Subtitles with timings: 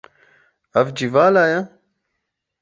[0.79, 1.61] Ev cî vala ye?